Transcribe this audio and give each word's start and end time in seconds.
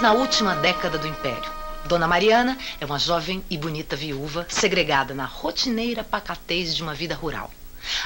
Na 0.00 0.12
última 0.12 0.56
década 0.56 0.96
do 0.96 1.06
Império. 1.06 1.52
Dona 1.84 2.08
Mariana 2.08 2.56
é 2.80 2.86
uma 2.86 2.98
jovem 2.98 3.44
e 3.50 3.58
bonita 3.58 3.94
viúva, 3.94 4.46
segregada 4.48 5.12
na 5.12 5.26
rotineira 5.26 6.02
pacatez 6.02 6.74
de 6.74 6.82
uma 6.82 6.94
vida 6.94 7.14
rural. 7.14 7.50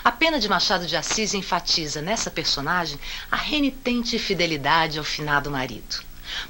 A 0.02 0.10
pena 0.10 0.40
de 0.40 0.48
Machado 0.48 0.88
de 0.88 0.96
Assis 0.96 1.34
enfatiza 1.34 2.02
nessa 2.02 2.32
personagem 2.32 2.98
a 3.30 3.36
renitente 3.36 4.18
fidelidade 4.18 4.98
ao 4.98 5.04
finado 5.04 5.52
marido. 5.52 6.02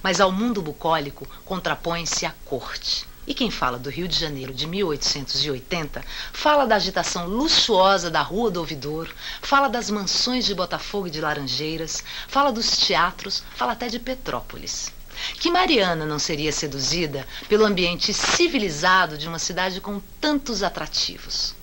Mas 0.02 0.18
ao 0.18 0.32
mundo 0.32 0.62
bucólico 0.62 1.28
contrapõe-se 1.44 2.24
a 2.24 2.32
corte. 2.46 3.06
E 3.26 3.34
quem 3.34 3.50
fala 3.50 3.78
do 3.78 3.90
Rio 3.90 4.08
de 4.08 4.18
Janeiro 4.18 4.54
de 4.54 4.66
1880 4.66 6.02
fala 6.32 6.66
da 6.66 6.76
agitação 6.76 7.26
luxuosa 7.26 8.10
da 8.10 8.22
Rua 8.22 8.50
do 8.50 8.60
Ouvidor, 8.60 9.10
fala 9.42 9.68
das 9.68 9.90
mansões 9.90 10.46
de 10.46 10.54
Botafogo 10.54 11.08
e 11.08 11.10
de 11.10 11.20
Laranjeiras, 11.20 12.02
fala 12.28 12.50
dos 12.50 12.78
teatros, 12.78 13.42
fala 13.54 13.72
até 13.72 13.88
de 13.88 13.98
Petrópolis. 13.98 14.90
Que 15.38 15.50
Mariana 15.50 16.04
não 16.04 16.18
seria 16.18 16.52
seduzida 16.52 17.26
pelo 17.48 17.64
ambiente 17.64 18.12
civilizado 18.12 19.16
de 19.16 19.28
uma 19.28 19.38
cidade 19.38 19.80
com 19.80 20.00
tantos 20.20 20.62
atrativos? 20.62 21.54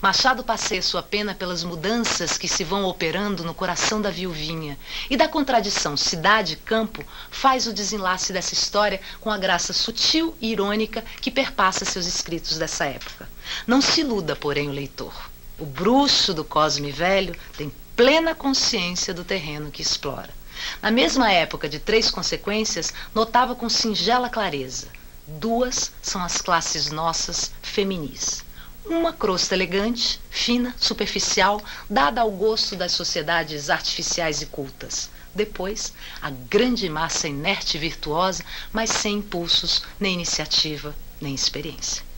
Machado 0.00 0.42
passeia 0.42 0.82
sua 0.82 1.02
pena 1.02 1.34
pelas 1.34 1.62
mudanças 1.62 2.36
que 2.36 2.48
se 2.48 2.64
vão 2.64 2.84
operando 2.84 3.44
no 3.44 3.54
coração 3.54 4.00
da 4.00 4.10
viuvinha 4.10 4.76
e 5.08 5.16
da 5.16 5.28
contradição 5.28 5.96
cidade-campo 5.96 7.04
faz 7.30 7.66
o 7.66 7.72
desenlace 7.72 8.32
dessa 8.32 8.52
história 8.52 9.00
com 9.20 9.30
a 9.30 9.38
graça 9.38 9.72
sutil 9.72 10.36
e 10.40 10.50
irônica 10.50 11.04
que 11.20 11.30
perpassa 11.30 11.84
seus 11.84 12.06
escritos 12.06 12.58
dessa 12.58 12.84
época. 12.84 13.28
Não 13.66 13.80
se 13.80 14.00
iluda, 14.00 14.34
porém, 14.34 14.68
o 14.68 14.72
leitor. 14.72 15.30
O 15.58 15.64
bruxo 15.64 16.34
do 16.34 16.44
Cosme 16.44 16.90
Velho 16.90 17.36
tem 17.56 17.72
plena 17.94 18.34
consciência 18.34 19.14
do 19.14 19.24
terreno 19.24 19.70
que 19.70 19.82
explora. 19.82 20.39
Na 20.82 20.90
mesma 20.90 21.32
época 21.32 21.68
de 21.68 21.78
Três 21.78 22.10
Consequências, 22.10 22.92
notava 23.14 23.54
com 23.54 23.68
singela 23.68 24.28
clareza: 24.28 24.88
duas 25.26 25.92
são 26.02 26.22
as 26.22 26.40
classes 26.40 26.90
nossas 26.90 27.52
feminis. 27.62 28.44
Uma 28.84 29.12
crosta 29.12 29.54
elegante, 29.54 30.20
fina, 30.30 30.74
superficial, 30.78 31.62
dada 31.88 32.20
ao 32.20 32.30
gosto 32.30 32.74
das 32.76 32.92
sociedades 32.92 33.70
artificiais 33.70 34.42
e 34.42 34.46
cultas. 34.46 35.10
Depois, 35.34 35.92
a 36.20 36.30
grande 36.30 36.88
massa 36.88 37.28
inerte 37.28 37.76
e 37.76 37.80
virtuosa, 37.80 38.44
mas 38.72 38.90
sem 38.90 39.18
impulsos, 39.18 39.82
nem 39.98 40.14
iniciativa, 40.14 40.94
nem 41.20 41.34
experiência. 41.34 42.09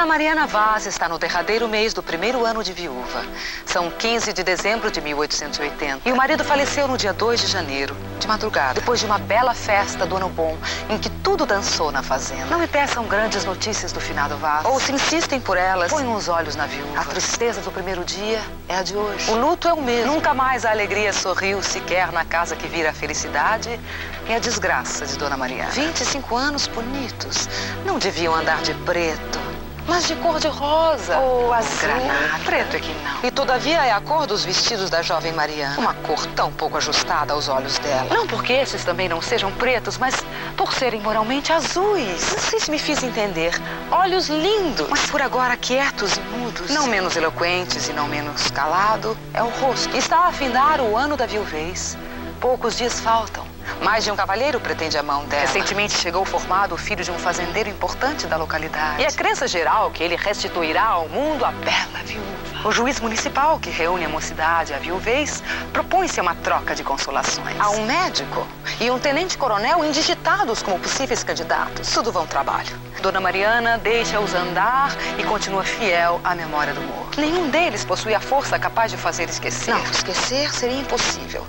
Dona 0.00 0.14
Mariana 0.14 0.46
Vaz 0.46 0.86
está 0.86 1.10
no 1.10 1.18
derradeiro 1.18 1.68
mês 1.68 1.92
do 1.92 2.02
primeiro 2.02 2.46
ano 2.46 2.64
de 2.64 2.72
viúva. 2.72 3.22
São 3.66 3.90
15 3.90 4.32
de 4.32 4.42
dezembro 4.42 4.90
de 4.90 4.98
1880. 4.98 6.08
E 6.08 6.10
o 6.10 6.16
marido 6.16 6.42
faleceu 6.42 6.88
no 6.88 6.96
dia 6.96 7.12
2 7.12 7.42
de 7.42 7.46
janeiro, 7.46 7.94
de 8.18 8.26
madrugada, 8.26 8.80
depois 8.80 8.98
de 8.98 9.04
uma 9.04 9.18
bela 9.18 9.52
festa 9.52 10.06
do 10.06 10.16
Ano 10.16 10.30
Bom, 10.30 10.56
em 10.88 10.96
que 10.96 11.10
tudo 11.10 11.44
dançou 11.44 11.92
na 11.92 12.02
fazenda. 12.02 12.46
Não 12.46 12.58
me 12.58 12.66
peçam 12.66 13.04
grandes 13.04 13.44
notícias 13.44 13.92
do 13.92 14.00
finado 14.00 14.38
Vaz. 14.38 14.64
Ou 14.64 14.80
se 14.80 14.90
insistem 14.90 15.38
por 15.38 15.58
elas, 15.58 15.92
ponham 15.92 16.14
os 16.14 16.28
olhos 16.28 16.56
na 16.56 16.64
viúva. 16.64 16.98
A 16.98 17.04
tristeza 17.04 17.60
do 17.60 17.70
primeiro 17.70 18.02
dia 18.02 18.40
é 18.70 18.76
a 18.76 18.82
de 18.82 18.96
hoje. 18.96 19.30
O 19.30 19.34
luto 19.34 19.68
é 19.68 19.74
o 19.74 19.82
mesmo. 19.82 20.14
Nunca 20.14 20.32
mais 20.32 20.64
a 20.64 20.70
alegria 20.70 21.12
sorriu 21.12 21.62
sequer 21.62 22.10
na 22.10 22.24
casa 22.24 22.56
que 22.56 22.66
vira 22.66 22.88
a 22.88 22.94
felicidade 22.94 23.78
e 24.26 24.32
a 24.32 24.38
desgraça 24.38 25.04
de 25.04 25.18
Dona 25.18 25.36
Mariana. 25.36 25.72
25 25.72 26.34
anos 26.34 26.66
bonitos. 26.68 27.50
Não 27.84 27.98
deviam 27.98 28.34
andar 28.34 28.62
de 28.62 28.72
preto 28.72 29.59
mas 29.86 30.06
de 30.06 30.14
cor 30.16 30.38
de 30.38 30.48
rosa. 30.48 31.18
Ou 31.18 31.52
azul. 31.52 31.78
Granada. 31.80 32.44
Preto 32.44 32.76
é 32.76 32.80
que 32.80 32.92
não. 33.02 33.24
E 33.24 33.30
todavia 33.30 33.84
é 33.84 33.92
a 33.92 34.00
cor 34.00 34.26
dos 34.26 34.44
vestidos 34.44 34.90
da 34.90 35.02
jovem 35.02 35.32
Mariana. 35.32 35.78
Uma 35.78 35.94
cor 35.94 36.24
tão 36.34 36.52
pouco 36.52 36.76
ajustada 36.76 37.32
aos 37.32 37.48
olhos 37.48 37.78
dela. 37.78 38.08
Não 38.10 38.26
porque 38.26 38.52
esses 38.52 38.84
também 38.84 39.08
não 39.08 39.20
sejam 39.20 39.50
pretos, 39.52 39.98
mas 39.98 40.24
por 40.56 40.72
serem 40.72 41.00
moralmente 41.00 41.52
azuis. 41.52 42.32
Não 42.32 42.38
sei 42.38 42.60
se 42.60 42.70
me 42.70 42.78
fiz 42.78 43.02
entender. 43.02 43.52
Olhos 43.90 44.28
lindos, 44.28 44.88
mas 44.88 45.06
por 45.10 45.20
agora 45.20 45.56
quietos 45.56 46.16
e 46.16 46.20
mudos. 46.20 46.70
Não 46.70 46.86
menos 46.86 47.16
eloquentes 47.16 47.88
e 47.88 47.92
não 47.92 48.06
menos 48.08 48.50
calado 48.50 49.16
é 49.34 49.42
o 49.42 49.48
rosto. 49.48 49.96
Está 49.96 50.26
a 50.26 50.32
findar 50.32 50.80
o 50.80 50.96
ano 50.96 51.16
da 51.16 51.26
viuvez. 51.26 51.96
Poucos 52.40 52.76
dias 52.76 53.00
faltam. 53.00 53.49
Mais 53.82 54.04
de 54.04 54.10
um 54.10 54.16
cavalheiro 54.16 54.60
pretende 54.60 54.98
a 54.98 55.02
mão 55.02 55.24
dela. 55.24 55.42
Recentemente 55.42 55.96
chegou 55.96 56.24
formado 56.24 56.74
o 56.74 56.78
filho 56.78 57.04
de 57.04 57.10
um 57.10 57.18
fazendeiro 57.18 57.68
importante 57.68 58.26
da 58.26 58.36
localidade. 58.36 59.02
E 59.02 59.06
a 59.06 59.12
crença 59.12 59.48
geral 59.48 59.90
que 59.90 60.02
ele 60.02 60.16
restituirá 60.16 60.84
ao 60.84 61.08
mundo 61.08 61.44
a 61.44 61.52
bela 61.52 62.04
viúva. 62.04 62.40
O 62.62 62.70
juiz 62.70 63.00
municipal, 63.00 63.58
que 63.58 63.70
reúne 63.70 64.04
a 64.04 64.08
mocidade 64.08 64.72
e 64.72 64.74
a 64.74 64.78
viuvez, 64.78 65.42
propõe-se 65.72 66.20
a 66.20 66.22
uma 66.22 66.34
troca 66.34 66.74
de 66.74 66.84
consolações. 66.84 67.58
Há 67.58 67.70
um 67.70 67.86
médico 67.86 68.46
e 68.78 68.90
um 68.90 68.98
tenente-coronel 68.98 69.82
indigitados 69.82 70.62
como 70.62 70.78
possíveis 70.78 71.24
candidatos. 71.24 71.90
Tudo 71.90 72.12
vão 72.12 72.26
trabalho. 72.26 72.78
Dona 73.00 73.18
Mariana 73.18 73.78
deixa-os 73.78 74.34
andar 74.34 74.94
e 75.18 75.24
continua 75.24 75.64
fiel 75.64 76.20
à 76.22 76.34
memória 76.34 76.74
do 76.74 76.82
morto. 76.82 77.18
Nenhum 77.18 77.48
deles 77.48 77.82
possui 77.82 78.14
a 78.14 78.20
força 78.20 78.58
capaz 78.58 78.90
de 78.90 78.98
fazer 78.98 79.30
esquecer. 79.30 79.72
Não, 79.72 79.82
esquecer 79.84 80.52
seria 80.52 80.80
impossível. 80.80 81.46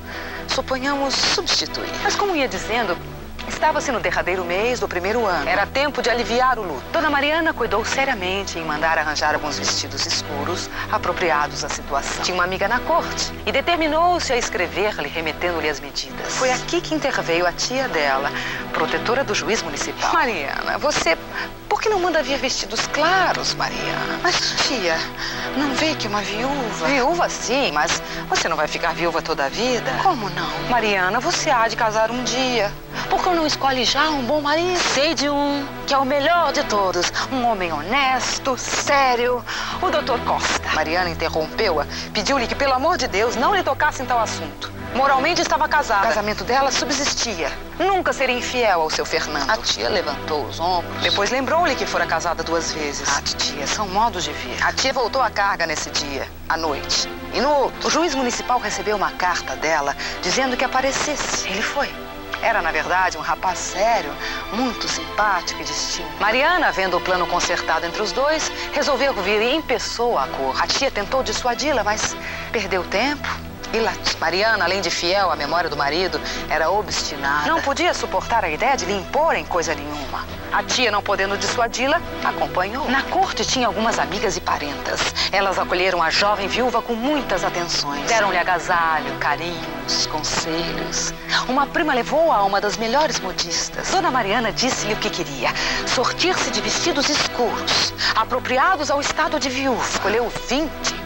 Suponhamos 0.54 1.14
substituir. 1.14 1.90
Mas 2.04 2.16
como 2.16 2.36
ia 2.36 2.48
dizendo, 2.48 2.98
Estava-se 3.48 3.92
no 3.92 4.00
derradeiro 4.00 4.46
mês 4.46 4.80
do 4.80 4.88
primeiro 4.88 5.26
ano. 5.26 5.50
Era 5.50 5.66
tempo 5.66 6.02
de 6.02 6.10
aliviar 6.10 6.58
o 6.60 6.64
luto. 6.64 6.84
Dona 6.92 7.10
Mariana 7.10 7.54
cuidou 7.54 7.84
seriamente 7.84 8.58
em 8.58 8.64
mandar 8.64 8.98
arranjar 8.98 9.34
alguns 9.34 9.58
vestidos 9.58 10.06
escuros 10.06 10.70
apropriados 10.92 11.64
à 11.64 11.70
situação. 11.70 12.24
Tinha 12.24 12.36
uma 12.36 12.44
amiga 12.44 12.68
na 12.68 12.80
corte 12.80 13.32
e 13.46 13.52
determinou-se 13.52 14.32
a 14.32 14.38
escrever-lhe, 14.38 15.08
remetendo-lhe 15.08 15.70
as 15.70 15.80
medidas. 15.80 16.38
Foi 16.38 16.52
aqui 16.52 16.82
que 16.82 16.94
interveio 16.96 17.46
a 17.46 17.52
tia 17.52 17.88
dela, 17.88 18.32
protetora 18.74 19.24
do 19.24 19.34
juiz 19.34 19.62
municipal. 19.62 20.14
Mariana, 20.14 20.78
você 20.78 21.18
que 21.82 21.90
não 21.90 22.00
manda 22.00 22.22
vir 22.22 22.38
vestidos 22.38 22.86
claros, 22.88 23.56
Mariana? 23.56 24.20
Mas, 24.22 24.54
tia, 24.68 24.96
não 25.58 25.74
vê 25.74 25.96
que 25.96 26.08
uma 26.08 26.22
viúva... 26.22 26.86
Viúva, 26.86 27.28
sim, 27.28 27.72
mas 27.72 28.02
você 28.30 28.48
não 28.48 28.56
vai 28.56 28.68
ficar 28.68 28.94
viúva 28.94 29.20
toda 29.20 29.46
a 29.46 29.50
vida? 29.50 29.92
Como 30.04 30.30
não? 30.30 30.70
Mariana, 30.70 31.20
você 31.20 31.50
há 31.50 31.68
de 31.68 31.76
casar 31.76 32.12
um 32.12 32.24
dia. 32.24 32.72
Por 33.10 33.24
que 33.24 33.30
não 33.32 33.48
escolhe 33.48 33.84
já 33.84 34.12
um 34.12 34.24
bom 34.24 34.42
marido? 34.42 34.80
Sei 34.94 35.16
de 35.16 35.28
um, 35.28 35.68
que 35.88 35.94
é 35.94 35.98
o 35.98 36.06
melhor 36.06 36.54
de 36.54 36.64
todos. 36.66 37.12
Um 37.32 37.44
homem 37.46 37.74
honesto, 37.74 38.56
sério. 38.60 39.44
O 39.82 39.90
doutor 39.90 40.20
Costa. 40.20 40.70
Mariana 40.76 41.10
interrompeu-a, 41.10 41.88
pediu-lhe 42.14 42.46
que, 42.46 42.56
pelo 42.56 42.74
amor 42.74 42.96
de 42.96 43.08
Deus, 43.08 43.36
não 43.36 43.56
lhe 43.56 43.64
tocasse 43.64 44.04
em 44.04 44.06
tal 44.06 44.20
assunto. 44.20 44.81
Moralmente 44.94 45.42
estava 45.42 45.70
casada. 45.70 46.02
O 46.02 46.08
casamento 46.10 46.44
dela 46.44 46.70
subsistia. 46.70 47.50
Nunca 47.80 48.12
seria 48.12 48.38
infiel 48.38 48.82
ao 48.82 48.90
seu 48.90 49.06
Fernando. 49.06 49.50
A 49.50 49.58
tia 49.58 49.88
levantou 49.88 50.44
os 50.46 50.60
ombros. 50.60 51.02
Depois 51.02 51.32
lembrou-lhe 51.32 51.76
que 51.76 51.86
fora 51.86 52.06
casada 52.06 52.44
duas 52.44 52.74
vezes. 52.74 53.08
Ah, 53.08 53.22
tia, 53.22 53.66
são 53.66 53.88
modos 53.88 54.26
de 54.26 54.34
ver. 54.34 54.62
A 54.62 54.74
tia 54.74 54.92
voltou 54.92 55.22
à 55.22 55.30
carga 55.30 55.66
nesse 55.66 55.90
dia, 55.92 56.28
à 56.50 56.58
noite. 56.58 57.10
E 57.34 57.40
no 57.40 57.50
outro, 57.50 57.88
o 57.88 57.90
juiz 57.92 58.14
municipal 58.14 58.60
recebeu 58.60 58.98
uma 58.98 59.12
carta 59.12 59.56
dela 59.56 59.96
dizendo 60.22 60.58
que 60.58 60.66
aparecesse. 60.66 61.48
Ele 61.48 61.62
foi. 61.62 61.90
Era, 62.42 62.62
na 62.62 62.72
verdade, 62.72 63.18
um 63.18 63.22
rapaz 63.22 63.60
sério, 63.60 64.12
muito 64.52 64.90
simpático 64.90 65.62
e 65.62 65.64
distinto. 65.64 66.10
Mariana, 66.20 66.72
vendo 66.72 66.98
o 66.98 67.02
plano 67.02 67.26
consertado 67.28 67.86
entre 67.86 68.02
os 68.02 68.12
dois, 68.12 68.52
resolveu 68.74 69.14
vir 69.14 69.42
em 69.42 69.62
pessoa 69.62 70.24
à 70.24 70.28
cor. 70.28 70.62
A 70.62 70.68
tia 70.68 70.92
tentou 70.92 71.24
dissuadi-la, 71.24 71.84
mas 71.84 72.16
perdeu 72.52 72.84
tempo 72.84 73.51
e. 73.74 74.20
Mariana, 74.20 74.66
além 74.66 74.82
de 74.82 74.90
fiel 74.90 75.32
à 75.32 75.36
memória 75.36 75.70
do 75.70 75.76
marido, 75.76 76.20
era 76.50 76.70
obstinada. 76.70 77.48
Não 77.48 77.62
podia 77.62 77.94
suportar 77.94 78.46
a 78.46 78.50
ideia 78.50 78.76
de 78.78 78.86
lhe 78.86 78.94
imporem 78.94 79.44
coisa 79.46 79.74
nenhuma. 79.74 80.26
A 80.52 80.62
tia, 80.62 80.92
não 80.92 81.02
podendo 81.02 81.38
dissuadi-la, 81.38 82.02
acompanhou. 82.24 82.90
Na 82.90 83.02
corte 83.04 83.46
tinha 83.46 83.68
algumas 83.68 83.98
amigas 83.98 84.36
e 84.36 84.42
parentas. 84.42 85.00
Elas 85.32 85.58
acolheram 85.58 86.04
a 86.04 86.10
jovem 86.10 86.48
viúva 86.48 86.82
com 86.82 86.94
muitas 86.94 87.44
atenções. 87.44 88.06
Deram-lhe 88.08 88.38
agasalho, 88.38 89.18
carinhos, 89.18 90.06
conselhos. 90.08 91.14
Uma 91.48 91.66
prima 91.66 91.94
levou-a 91.94 92.36
a 92.36 92.44
uma 92.44 92.60
das 92.60 92.76
melhores 92.76 93.20
modistas. 93.20 93.90
Dona 93.92 94.12
Mariana 94.12 94.52
disse-lhe 94.52 94.94
o 94.94 94.98
que 94.98 95.10
queria: 95.10 95.50
sortir-se 95.88 96.52
de 96.52 96.60
vestidos 96.60 97.10
escuros, 97.10 97.94
apropriados 98.16 98.92
ao 98.92 99.00
estado 99.00 99.40
de 99.40 99.50
viúva. 99.50 99.84
Escolheu 99.88 100.30
20 100.50 101.01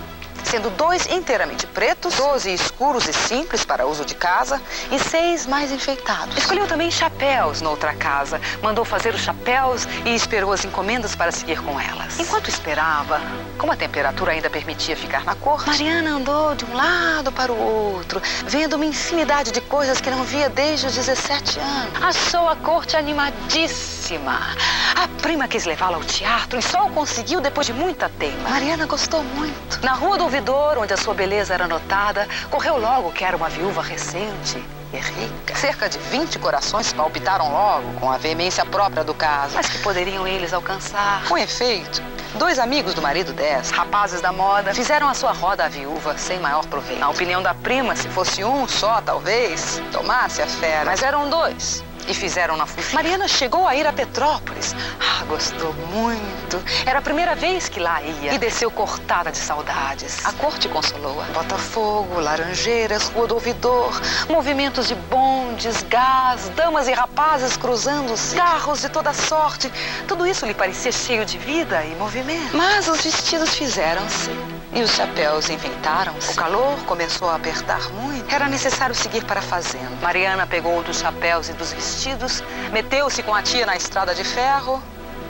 sendo 0.56 0.70
dois 0.70 1.06
inteiramente 1.08 1.68
pretos, 1.68 2.16
doze 2.16 2.54
escuros 2.54 3.06
e 3.10 3.12
simples 3.12 3.66
para 3.66 3.86
uso 3.86 4.06
de 4.06 4.16
casa 4.16 4.62
e 4.90 4.98
seis 4.98 5.46
mais 5.46 5.70
enfeitados. 5.70 6.38
Escolheu 6.38 6.66
também 6.66 6.90
chapéus 6.90 7.60
noutra 7.60 7.94
casa, 7.94 8.40
mandou 8.62 8.86
fazer 8.86 9.14
os 9.14 9.20
chapéus 9.20 9.86
e 10.06 10.16
esperou 10.16 10.54
as 10.54 10.64
encomendas 10.64 11.14
para 11.14 11.30
seguir 11.30 11.62
com 11.62 11.78
elas. 11.78 12.18
Enquanto 12.18 12.48
esperava, 12.48 13.20
como 13.58 13.74
a 13.74 13.76
temperatura 13.76 14.32
ainda 14.32 14.50
permitia 14.50 14.96
ficar 14.96 15.26
na 15.26 15.36
corte, 15.36 15.68
Mariana 15.68 16.12
andou 16.12 16.56
de 16.56 16.64
um 16.64 16.74
lado 16.74 17.34
para 17.34 17.52
o 17.52 17.60
outro, 17.60 18.22
vendo 18.46 18.78
uma 18.78 18.86
infinidade 18.86 19.52
de 19.52 19.60
coisas 19.60 20.00
que 20.00 20.10
não 20.10 20.24
via 20.24 20.48
desde 20.48 20.88
os 20.88 20.96
17 20.96 21.60
anos. 21.60 22.02
Achou 22.02 22.48
a 22.48 22.56
corte 22.56 22.96
animadíssima 22.96 23.95
A 24.08 25.08
prima 25.20 25.48
quis 25.48 25.66
levá-la 25.66 25.98
ao 25.98 26.04
teatro 26.04 26.60
e 26.60 26.62
só 26.62 26.86
o 26.86 26.92
conseguiu 26.92 27.42
depois 27.42 27.66
de 27.66 27.74
muita 27.74 28.08
teima. 28.08 28.50
Mariana 28.50 28.86
gostou 28.86 29.24
muito. 29.24 29.84
Na 29.84 29.94
rua 29.94 30.16
do 30.16 30.26
ouvidor, 30.26 30.78
onde 30.78 30.94
a 30.94 30.98
sua 30.98 31.16
beleza 31.16 31.56
era 31.56 31.68
notada, 31.68 32.28
correu 32.52 32.78
logo 32.78 33.12
que 33.12 33.26
era 33.26 33.36
uma 33.36 33.50
viúva 33.50 33.82
recente 33.82 34.64
e 34.94 34.98
rica. 34.98 35.56
Cerca 35.56 35.90
de 35.90 35.98
20 35.98 36.38
corações 36.38 36.94
palpitaram 36.94 37.52
logo 37.52 38.00
com 38.00 38.12
a 38.12 38.18
veemência 38.18 38.64
própria 38.64 39.04
do 39.04 39.16
caso. 39.16 39.56
Mas 39.56 39.70
que 39.70 39.80
poderiam 39.80 40.28
eles 40.28 40.54
alcançar? 40.54 41.24
Com 41.28 41.36
efeito, 41.36 42.04
Dois 42.36 42.60
amigos 42.60 42.94
do 42.94 43.02
marido 43.02 43.32
dessa, 43.32 43.74
rapazes 43.74 44.20
da 44.20 44.34
moda, 44.34 44.74
fizeram 44.74 45.08
a 45.08 45.14
sua 45.14 45.32
roda 45.32 45.64
à 45.64 45.70
viúva 45.70 46.18
sem 46.18 46.38
maior 46.38 46.66
proveito. 46.66 47.00
Na 47.00 47.10
opinião 47.10 47.42
da 47.42 47.54
prima, 47.54 47.96
se 47.96 48.10
fosse 48.10 48.44
um 48.44 48.68
só, 48.68 49.02
talvez, 49.02 49.82
tomasse 49.90 50.42
a 50.42 50.46
fera. 50.46 50.84
Mas 50.84 51.02
eram 51.02 51.30
dois 51.30 51.85
e 52.08 52.14
fizeram 52.14 52.58
na 52.58 52.66
fuga. 52.66 52.84
Mariana 52.94 53.28
chegou 53.28 53.68
a 53.68 53.76
ir 53.76 53.86
a 53.86 53.94
Petrópolis. 53.94 54.76
Ah, 55.00 55.24
gostou 55.26 55.74
muito. 55.92 56.64
Era 56.86 57.00
a 57.00 57.02
primeira 57.02 57.36
vez 57.36 57.70
que 57.70 57.80
lá 57.80 58.02
ia. 58.02 58.34
E 58.34 58.38
desceu 58.38 58.70
cortada 58.72 59.32
de 59.32 59.38
saudades. 59.38 60.26
A 60.26 60.32
corte 60.34 60.68
consolou-a. 60.70 61.26
Botafogo, 61.26 62.20
Laranjeiras, 62.20 63.10
Rua 63.10 63.28
do 63.28 63.36
Ouvidor, 63.36 64.00
movimentos 64.30 64.88
de 64.88 64.96
bondes, 64.96 65.84
gás, 65.84 66.50
damas 66.50 66.88
e 66.88 66.94
rapazes 66.94 67.58
cruzando-se, 67.58 68.36
carros 68.36 68.82
de 68.82 68.90
toda 68.90 69.14
sorte. 69.14 69.72
Tudo 70.08 70.26
isso 70.26 70.46
lhe 70.46 70.54
parecia 70.54 70.92
cheio 70.92 71.26
de 71.26 71.38
vida 71.38 71.84
e 71.84 71.96
movimento. 71.96 72.56
Mas 72.56 72.88
os 72.88 73.02
vestidos 73.02 73.56
fizeram-se 73.56 74.55
e 74.76 74.84
os 74.84 74.92
chapéus 74.92 75.50
inventaram-se. 75.50 76.34
O 76.34 76.36
calor 76.36 76.78
começou 76.86 77.30
a 77.30 77.36
apertar 77.36 77.90
muito. 77.94 78.34
Era 78.34 78.48
necessário 78.50 78.94
seguir 78.94 79.24
para 79.24 79.40
a 79.40 79.44
fazenda. 79.44 79.90
Mariana 80.02 80.46
pegou 80.46 80.84
dos 80.84 81.00
chapéus 81.00 81.48
e 81.48 81.54
dos 81.54 81.72
vestidos, 81.72 82.44
meteu-se 82.74 83.24
com 83.24 83.34
a 83.34 83.42
tia 83.42 83.66
na 83.66 83.78
estrada 83.78 84.14
de 84.14 84.26
ferro 84.26 84.84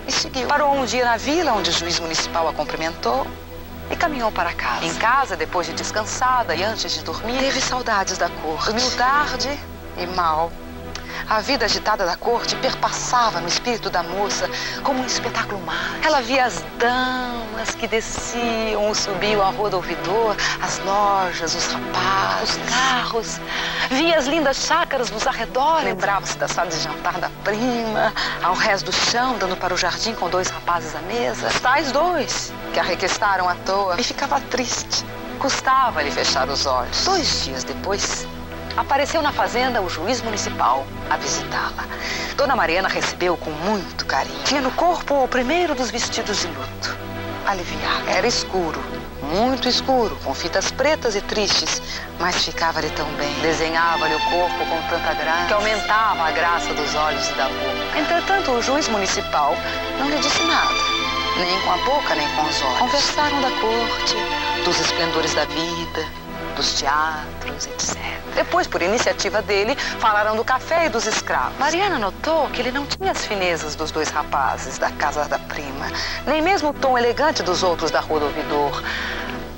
e 0.08 0.12
seguiu. 0.12 0.48
Parou 0.48 0.76
um 0.76 0.84
dia 0.84 1.06
na 1.06 1.16
vila, 1.16 1.54
onde 1.54 1.70
o 1.70 1.74
juiz 1.74 2.00
municipal 2.00 2.48
a 2.48 2.54
cumprimentou 2.54 3.28
e 3.92 3.96
caminhou 3.96 4.32
para 4.32 4.52
casa. 4.52 4.84
Em 4.84 4.96
casa, 4.96 5.38
depois 5.38 5.68
de 5.68 5.74
descansada 5.74 6.56
e 6.56 6.64
antes 6.64 6.92
de 6.92 7.04
dormir, 7.04 7.38
teve 7.38 7.62
saudades 7.62 8.18
da 8.18 8.30
cor. 8.30 8.66
Dormiu 8.66 8.90
tarde 8.98 9.60
e 9.96 10.08
mal. 10.08 10.52
A 11.28 11.40
vida 11.40 11.66
agitada 11.66 12.06
da 12.06 12.16
corte 12.16 12.56
perpassava 12.58 13.42
no 13.42 13.48
espírito 13.48 13.90
da 13.90 14.04
moça 14.04 14.48
como 14.84 15.02
um 15.02 15.06
espetáculo 15.06 15.60
mágico. 15.62 16.06
Ela 16.06 16.22
via 16.22 16.46
as 16.46 16.64
damas 16.78 17.74
que 17.74 17.88
desciam 17.88 18.84
ou 18.84 18.94
subiam 18.94 19.42
a 19.42 19.50
rua 19.50 19.72
do 19.72 19.78
ouvidor, 19.78 20.36
as 20.62 20.78
lojas, 20.80 21.56
os 21.56 21.66
rapazes, 21.66 22.58
os 22.58 22.70
carros. 22.70 23.40
Via 23.90 24.20
as 24.20 24.28
lindas 24.28 24.58
chácaras 24.58 25.10
dos 25.10 25.26
arredores. 25.26 25.86
Lembrava-se 25.86 26.38
da 26.38 26.48
sala 26.48 26.70
de 26.70 26.78
jantar 26.78 27.20
da 27.20 27.32
prima, 27.44 28.14
ao 28.44 28.54
resto 28.54 28.86
do 28.86 28.94
chão, 28.94 29.36
dando 29.40 29.58
para 29.58 29.74
o 29.74 29.78
jardim 29.78 30.14
com 30.14 30.30
dois 30.30 30.50
rapazes 30.50 30.96
à 30.96 31.02
mesa. 31.02 31.48
Os 31.48 31.60
tais 31.60 31.92
dois, 31.92 32.54
que 32.72 32.80
a 32.80 32.84
requestaram 32.84 33.50
à 33.50 33.56
toa. 33.66 34.00
E 34.00 34.04
ficava 34.04 34.40
triste. 34.42 35.04
Custava-lhe 35.40 36.12
fechar 36.12 36.48
os 36.50 36.68
olhos. 36.68 37.04
Dois 37.04 37.46
dias 37.46 37.64
depois, 37.64 38.28
apareceu 38.78 39.22
na 39.22 39.32
fazenda 39.32 39.82
o 39.82 39.90
juiz 39.90 40.22
municipal 40.22 40.86
a 41.10 41.18
visitá-la. 41.18 41.86
Dona 42.36 42.56
Mariana 42.56 42.88
recebeu 42.88 43.38
com 43.38 43.50
muito 43.50 44.06
carinho. 44.06 44.44
Tinha 44.44 44.62
no 44.62 44.72
corpo 44.72 45.24
o 45.24 45.28
primeiro 45.28 45.76
dos 45.76 45.92
vestidos 45.92 46.42
de 46.42 46.48
luto. 46.48 46.98
Aliviar. 47.46 48.04
Era 48.08 48.28
escuro, 48.28 48.82
muito 49.22 49.70
escuro, 49.70 50.18
com 50.24 50.34
fitas 50.34 50.72
pretas 50.72 51.16
e 51.16 51.22
tristes, 51.22 51.82
mas 52.20 52.44
ficava-lhe 52.44 52.90
tão 52.92 53.06
bem. 53.14 53.34
Desenhava-lhe 53.42 54.16
o 54.16 54.20
corpo 54.20 54.66
com 54.66 54.82
tanta 54.90 55.14
graça 55.14 55.46
que 55.48 55.54
aumentava 55.54 56.24
a 56.24 56.32
graça 56.32 56.74
dos 56.74 56.96
olhos 56.96 57.28
e 57.30 57.34
da 57.34 57.46
boca. 57.46 58.00
Entretanto, 58.00 58.52
o 58.52 58.62
juiz 58.62 58.88
municipal 58.88 59.56
não 60.00 60.10
lhe 60.10 60.18
disse 60.18 60.44
nada, 60.44 60.74
nem 61.38 61.62
com 61.62 61.72
a 61.72 61.78
boca, 61.78 62.16
nem 62.16 62.28
com 62.30 62.44
os 62.44 62.62
olhos. 62.62 62.80
Conversaram 62.80 63.42
da 63.42 63.50
corte, 63.52 64.16
dos 64.66 64.80
esplendores 64.80 65.34
da 65.34 65.46
vida, 65.46 66.25
dos 66.56 66.74
teatros, 66.74 67.68
etc. 67.68 67.98
Depois, 68.34 68.68
por 68.68 68.82
iniciativa 68.82 69.42
dele, 69.42 69.76
falaram 70.00 70.36
do 70.36 70.44
café 70.44 70.86
e 70.86 70.90
dos 70.90 71.06
escravos. 71.06 71.58
Mariana 71.60 72.00
notou 72.00 72.50
que 72.50 72.62
ele 72.62 72.72
não 72.72 72.86
tinha 72.86 73.12
as 73.12 73.26
finezas 73.26 73.76
dos 73.76 73.92
dois 73.92 74.10
rapazes 74.10 74.78
da 74.78 74.92
casa 74.92 75.26
da 75.26 75.40
prima, 75.40 75.88
nem 76.26 76.42
mesmo 76.42 76.70
o 76.70 76.74
tom 76.74 76.98
elegante 76.98 77.44
dos 77.44 77.64
outros 77.64 77.92
da 77.92 78.00
rua 78.00 78.20
do 78.20 78.26
ouvidor. 78.26 78.84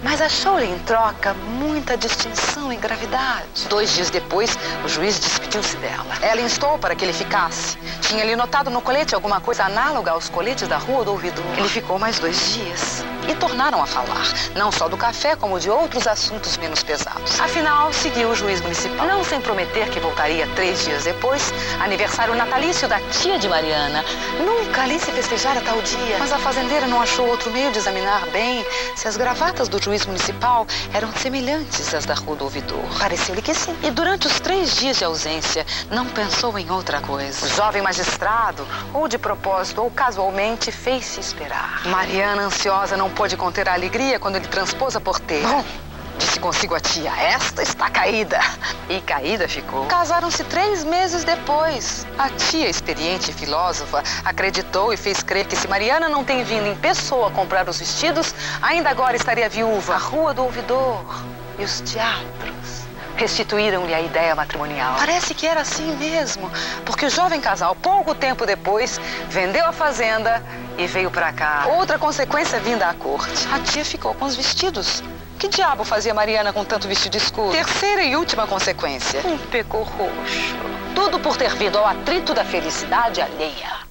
Mas 0.04 0.22
achou-lhe 0.22 0.66
em 0.66 0.78
troca 0.80 1.34
muita 1.34 1.98
distinção 1.98 2.72
e 2.72 2.76
gravidade. 2.76 3.68
Dois 3.68 3.94
dias 3.94 4.10
depois, 4.12 4.58
o 4.86 4.88
juiz 4.88 5.20
despediu-se 5.20 5.76
dela. 5.78 6.06
Ela 6.22 6.40
instou 6.42 6.78
para 6.78 6.96
que 6.96 7.04
ele 7.04 7.14
ficasse. 7.14 7.78
Tinha-lhe 8.02 8.36
notado 8.36 8.70
no 8.70 8.80
colete 8.80 9.16
alguma 9.16 9.42
coisa 9.42 9.64
análoga 9.66 10.12
aos 10.12 10.30
coletes 10.30 10.68
da 10.68 10.78
rua 10.78 11.04
do 11.04 11.12
ouvidor. 11.12 11.46
Ele 11.58 11.68
ficou 11.68 11.98
mais 11.98 12.20
dois 12.20 12.54
dias 12.54 13.04
e 13.28 13.36
tornaram 13.36 13.82
a 13.82 13.86
falar, 13.86 14.26
não 14.56 14.72
só 14.72 14.88
do 14.88 14.98
café, 14.98 15.36
como 15.36 15.60
de 15.60 15.70
outros 15.70 16.08
assuntos 16.08 16.58
menos 16.58 16.84
pesados. 16.84 17.40
Afinal, 17.40 17.92
seguiu 17.94 18.30
o 18.30 18.36
juiz 18.36 18.62
municipal, 18.62 19.06
não 19.08 19.24
sem 19.24 19.42
prometer 19.42 19.90
que 19.90 20.00
voltaria 20.00 20.48
três 20.56 20.84
dias 20.84 21.04
depois, 21.04 21.54
aniversário 21.82 22.36
natalício 22.36 22.88
da 22.88 23.00
tia 23.12 23.38
de 23.38 23.48
Mariana. 23.48 24.04
Nunca 24.40 24.84
ali 24.84 25.00
se 25.00 25.12
festejara 25.12 25.62
tal 25.62 25.82
dia, 25.82 26.18
mas 26.20 26.32
a 26.32 26.38
fazendeira 26.38 26.88
não 26.88 27.02
achou 27.02 27.28
outro 27.28 27.52
meio 27.52 27.72
de 27.72 27.80
examinar 27.80 28.26
bem 28.28 28.66
se 28.96 29.08
as 29.08 29.18
gravatas 29.18 29.68
do 29.68 29.82
juiz 29.82 30.06
municipal 30.06 30.66
eram 30.94 31.12
semelhantes 31.14 31.94
às 31.94 32.06
da 32.06 32.14
rua 32.14 32.36
do 32.36 32.46
ouvidor. 32.46 32.86
Pareceu-lhe 33.00 33.42
que 33.42 33.54
sim. 33.54 33.76
E 33.84 33.92
durante 33.92 34.28
os 34.28 34.40
três 34.40 34.76
dias 34.76 34.98
de 34.98 35.04
ausência, 35.06 35.66
não 35.90 36.06
pensou 36.06 36.58
em 36.58 36.70
outra 36.72 37.02
coisa. 37.02 37.46
O 37.46 37.50
jovem 37.50 37.82
magistrado, 37.82 38.66
ou 38.94 39.08
de 39.08 39.18
propósito 39.18 39.82
ou 39.82 39.92
casualmente, 39.92 40.72
fez-se 40.72 41.20
esperar. 41.20 41.82
Mariana, 41.88 42.44
ansiosa, 42.44 42.96
não 42.96 43.10
pôde 43.18 43.36
conter 43.36 43.68
a 43.68 43.74
alegria 43.74 44.19
quando 44.19 44.36
ele 44.36 44.48
transpôs 44.48 44.96
a 44.96 45.02
porteira. 45.02 45.48
Bom, 45.48 45.66
disse 46.19 46.40
consigo 46.40 46.75
a 46.75 46.80
tia, 46.80 47.12
esta 47.19 47.64
está 47.64 47.90
caída. 47.90 48.40
E 48.88 49.02
caída 49.02 49.48
ficou. 49.48 49.88
Casaram-se 49.88 50.44
três 50.44 50.84
meses 50.84 51.24
depois. 51.24 52.06
A 52.16 52.30
tia, 52.30 52.69
experiente 52.69 53.31
e 53.31 53.34
filósofa, 53.34 54.04
acreditou 54.24 54.94
e 54.94 54.98
fez 54.98 55.24
crer 55.24 55.48
que 55.48 55.56
se 55.56 55.68
Mariana 55.68 56.08
não 56.08 56.24
tem 56.24 56.44
vindo 56.44 56.68
em 56.68 56.75
pessoa 56.75 57.31
comprar 57.31 57.68
os 57.68 57.80
vestidos, 57.80 58.36
ainda 58.62 58.92
agora 58.92 59.16
estaria 59.16 59.50
viúva. 59.50 59.96
A 59.96 59.98
rua 59.98 60.31
do 60.31 60.44
ouvidor 60.44 61.04
e 61.58 61.64
os 61.64 61.81
teatros 61.81 62.88
restituíram-lhe 63.18 63.94
a 63.94 64.00
ideia 64.00 64.36
matrimonial. 64.36 64.96
Parece 64.98 65.34
que 65.34 65.46
era 65.46 65.62
assim 65.62 65.96
mesmo, 65.98 66.50
porque 66.86 67.06
o 67.06 67.10
jovem 67.10 67.42
casal, 67.42 67.75
pouco 67.75 68.16
tempo 68.16 68.46
depois, 68.46 69.00
vendeu 69.30 69.66
a 69.66 69.74
fazenda 69.74 70.44
e 70.78 70.88
veio 70.88 71.12
para 71.12 71.34
cá. 71.34 71.66
Outra 71.78 71.98
consequência 72.00 72.59
vinda 72.59 72.88
à 72.88 72.94
corte. 72.94 73.47
A 73.52 73.59
tia 73.59 73.83
ficou 73.83 74.14
com 74.14 74.26
os 74.26 74.36
vestidos. 74.36 75.04
Que 75.40 75.47
diabo 75.47 75.83
fazia 75.83 76.14
Mariana 76.14 76.54
com 76.54 76.64
tanto 76.64 76.88
vestido 76.88 77.18
escuro? 77.18 77.52
Terceira 77.52 78.04
e 78.04 78.16
última 78.16 78.47
consequência. 78.47 79.21
Um 79.26 79.38
pecou 79.38 79.83
roxo. 79.83 80.56
Tudo 80.95 81.19
por 81.19 81.38
ter 81.38 81.54
vindo 81.56 81.78
ao 81.78 81.86
atrito 81.86 82.33
da 82.33 82.44
felicidade 82.44 83.21
alheia. 83.21 83.88